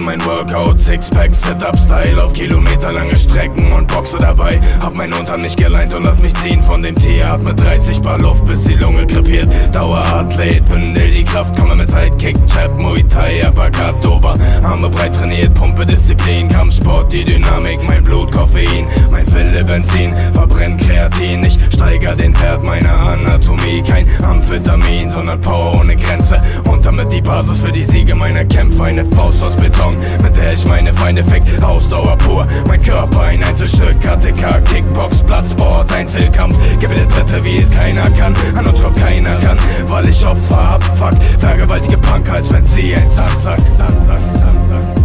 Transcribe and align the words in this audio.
mein 0.00 0.24
Workout, 0.24 0.78
Sixpack, 0.78 1.34
Setup, 1.34 1.76
Style 1.76 2.22
auf 2.22 2.32
kilometerlange 2.32 3.16
Strecken 3.16 3.72
und 3.72 3.88
boxe 3.88 4.16
dabei. 4.18 4.60
Hab 4.80 4.94
mein 4.94 5.12
Unterm 5.12 5.42
nicht 5.42 5.56
geleint 5.56 5.92
und 5.94 6.04
lass 6.04 6.18
mich 6.18 6.34
ziehen 6.36 6.62
von 6.62 6.82
dem 6.82 6.94
Tee. 6.94 7.22
Atme 7.22 7.54
30 7.54 8.00
Bar 8.00 8.18
Luft, 8.18 8.44
bis 8.46 8.62
die 8.64 8.74
Lunge 8.74 9.06
krepiert. 9.06 9.48
Dauerathlet, 9.72 10.64
bündel 10.66 11.10
die 11.10 11.24
Kraft, 11.24 11.56
komme 11.56 11.74
mit 11.74 11.90
Zeit, 11.90 12.18
Kick, 12.18 12.36
Chap, 12.46 12.76
Muay 12.78 13.02
Thai, 13.04 13.46
Uppercut, 13.48 14.02
Dover. 14.04 14.34
Arme 14.62 14.88
breit 14.88 15.14
trainiert, 15.14 15.54
Pumpe, 15.54 15.84
Disziplin, 15.84 16.48
Kampfsport, 16.48 17.12
die 17.12 17.24
Dynamik, 17.24 17.80
mein 17.86 18.02
Blut, 18.02 18.32
Koffein, 18.32 18.86
mein 19.10 19.30
Wille, 19.32 19.64
Benzin, 19.64 20.14
verbrennt 20.32 20.80
Kreatin. 20.80 21.44
Ich 21.44 21.58
steiger 21.72 22.14
den 22.14 22.38
Wert 22.40 22.62
meiner 22.62 22.92
Anatomie, 22.92 23.82
kein 23.82 24.06
Amphetamin, 24.22 25.10
sondern 25.10 25.40
Power 25.40 25.80
ohne 25.80 25.96
Grenze. 25.96 26.42
Und 26.64 26.84
damit 26.84 27.12
die 27.12 27.20
Basis 27.20 27.60
für 27.60 27.72
die 27.72 27.84
Siege 27.84 28.01
meiner 28.22 28.44
Kämpfe, 28.44 28.84
eine 28.84 29.04
Faust 29.16 29.42
aus 29.42 29.56
Beton, 29.56 29.96
mit 30.22 30.36
der 30.36 30.52
ich 30.52 30.64
meine 30.64 30.92
Feinde 30.94 31.24
fick, 31.24 31.42
Ausdauer 31.60 32.16
pur. 32.18 32.46
Mein 32.68 32.80
Körper 32.80 33.22
ein 33.22 33.42
Einzelstück, 33.42 34.00
KTK, 34.00 34.60
Kickbox, 34.64 35.24
Platzsport, 35.24 35.92
Einzelkampf. 35.92 36.56
Gebe 36.78 36.94
der 36.94 37.06
Dritte, 37.06 37.44
wie 37.44 37.58
es 37.58 37.70
keiner 37.70 38.08
kann, 38.10 38.32
an 38.56 38.66
uns 38.66 38.80
kommt 38.80 38.96
keiner 38.96 39.34
kann, 39.38 39.58
weil 39.88 40.08
ich 40.08 40.24
Opfer 40.24 40.70
hab, 40.70 40.84
fuck. 40.96 41.16
Vergewaltige 41.40 41.98
Punk, 41.98 42.30
als 42.30 42.52
wenn 42.52 42.64
sie 42.64 42.94
ein 42.94 43.10
Sandsack, 43.10 43.58
Sandsack, 43.76 44.20
Sandsack, 44.20 45.02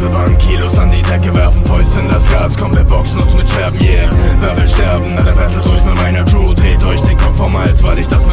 Handelbank, 0.00 0.38
Kilos 0.38 0.78
an 0.78 0.90
die 0.90 1.02
Decke 1.02 1.34
werfen, 1.34 1.64
Fäuste 1.64 2.00
in 2.00 2.08
das 2.08 2.24
Glas, 2.28 2.56
komm 2.56 2.74
wir 2.74 2.84
boxen 2.84 3.20
uns 3.20 3.34
mit 3.34 3.48
Scherben, 3.50 3.80
yeah. 3.80 4.08
Wer 4.40 4.56
will 4.56 4.68
sterben, 4.68 5.12
na 5.14 5.22
der 5.22 5.32
Battle 5.32 5.60
durch 5.62 5.84
mit 5.84 5.94
meiner 5.96 6.24
Crew, 6.24 6.54
dreht 6.54 6.82
euch 6.84 7.00
den 7.02 7.18
Kopf 7.18 7.36
vom 7.36 7.58
Hals, 7.58 7.82
weil 7.82 7.98
ich 7.98 8.08
das 8.08 8.24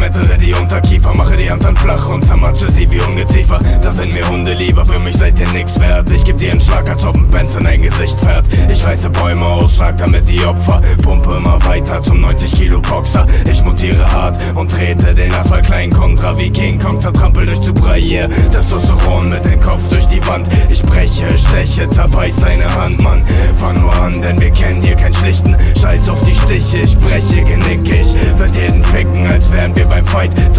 Zerschmettere 0.00 0.38
die 0.38 0.54
Unterkiefer, 0.54 1.12
mache 1.12 1.36
die 1.36 1.50
Hand 1.50 1.62
dann 1.62 1.76
flach 1.76 2.08
und 2.08 2.24
zermatsche 2.24 2.70
sie 2.70 2.90
wie 2.90 3.00
Ungeziefer. 3.02 3.60
Das 3.82 3.96
sind 3.96 4.14
mir 4.14 4.26
Hunde 4.26 4.54
lieber, 4.54 4.82
für 4.86 4.98
mich 4.98 5.14
seid 5.14 5.38
ihr 5.38 5.48
nix 5.48 5.78
wert. 5.78 6.10
Ich 6.10 6.24
geb 6.24 6.38
dir 6.38 6.52
einen 6.52 6.60
Schlag, 6.60 6.88
als 6.88 7.04
ob 7.04 7.16
ein 7.16 7.28
Benz 7.28 7.54
in 7.54 7.64
dein 7.64 7.82
Gesicht 7.82 8.18
fährt. 8.18 8.46
Ich 8.70 8.82
reiße 8.82 9.10
Bäume 9.10 9.44
aus, 9.44 9.76
schlag 9.76 9.98
damit 9.98 10.26
die 10.26 10.42
Opfer, 10.42 10.80
pumpe 11.02 11.36
immer 11.36 11.62
weiter 11.66 12.00
zum 12.02 12.22
90 12.22 12.52
Kilo 12.52 12.80
Boxer. 12.80 13.26
Ich 13.52 13.62
mutiere 13.62 14.10
hart 14.10 14.38
und 14.54 14.70
trete 14.70 15.14
den 15.14 15.34
Asphalt 15.34 15.66
klein 15.66 15.90
kontra 15.90 16.36
wie 16.38 16.48
King 16.48 16.78
Kong, 16.78 16.98
zertrampel 16.98 17.44
durch 17.44 17.60
zu 17.60 17.74
Brei, 17.74 18.00
yeah. 18.00 18.28
Testosteron 18.50 19.28
mit 19.28 19.44
dem 19.44 19.60
Kopf 19.60 19.86
durch 19.90 20.06
die 20.06 20.26
Wand. 20.26 20.48
Ich 20.70 20.82
breche, 20.82 21.26
steche, 21.36 21.90
zerbeiß 21.90 22.36
deine 22.36 22.74
Hand, 22.74 23.02
Mann. 23.02 23.22
Fang 23.58 23.78
nur 23.78 23.94
an, 23.96 24.22
denn 24.22 24.40
wir 24.40 24.50
kennen 24.50 24.80
hier 24.80 24.96
keinen 24.96 25.14
schlichten. 25.14 25.54
Scheiß 25.78 26.08
auf 26.08 26.22
die 26.22 26.34
Stiche, 26.34 26.78
ich 26.78 26.96
breche 26.96 27.39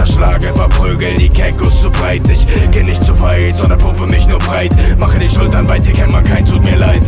Zerschlage, 0.06 0.52
verprügel 0.56 1.16
die 1.20 1.30
Kekos 1.30 1.80
zu 1.80 1.92
breit. 1.92 2.24
Ich 2.28 2.48
geh 2.72 2.82
nicht 2.82 3.04
zu 3.04 3.20
weit, 3.22 3.56
sondern 3.58 3.78
pumpe 3.78 4.08
mich 4.08 4.28
nur 4.28 4.40
breit. 4.40 4.72
Mache 4.98 5.20
die 5.20 5.30
Schultern 5.30 5.68
weit, 5.68 5.86
hier 5.86 5.94
kennt 5.94 6.12
man 6.12 6.24
kein, 6.24 6.44
tut 6.44 6.64
mir 6.64 6.76
leid. 6.76 7.04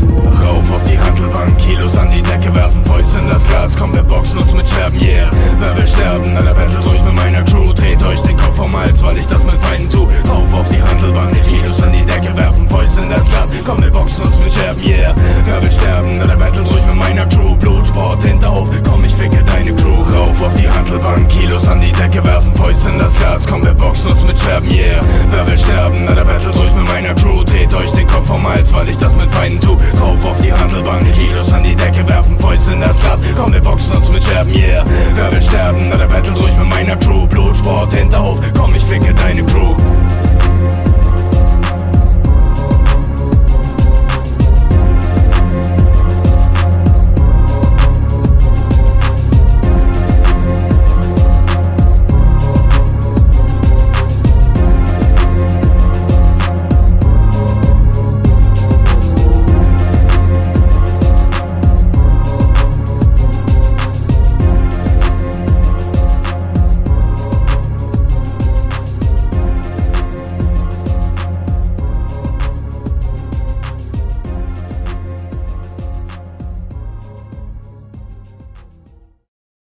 hier 24.94 25.04
Wer 25.30 25.48
will 25.48 25.58
sterben, 25.58 26.06
na 26.06 26.14
der 26.14 26.26
Battle 26.26 26.52
ruhig 26.52 26.74
mit 26.76 26.88
meiner 26.88 27.14
Crew. 27.16 27.44
Dreht 27.44 27.74
euch 27.74 27.92
den 27.92 28.08
Kopf 28.08 28.28
vom 28.28 28.48
Hals, 28.48 28.74
weil 28.74 28.90
ich 28.90 28.98
das 28.98 29.16
mit 29.16 29.30
Feinden 29.34 29.60
tu. 29.62 29.78
Kauf 30.00 30.24
auf 30.26 30.40
die 30.42 30.54
Handelbank, 30.54 31.06
Kilos 31.14 31.52
an 31.52 31.64
die 31.64 31.76
Decke 31.76 32.08
werfen 32.08 32.38
Fäuste 32.40 32.74
in 32.74 32.82
das 32.82 33.00
Glas, 33.00 33.20
komm 33.36 33.54
wir 33.54 33.62
boxen 33.62 33.92
uns 33.94 34.10
mit 34.10 34.24
Scherben, 34.24 34.54
yeah. 34.54 34.86
Wer 35.16 35.32
will 35.32 35.42
sterben, 35.42 35.90
na 35.90 35.98
der 35.98 36.08
Battle 36.08 36.34
ruhig 36.34 36.56
mit 36.58 36.70
meiner 36.70 36.96
Crew. 36.98 37.26
Blutsport, 37.28 37.94
Hinterhof, 37.94 38.40
komm 38.56 38.63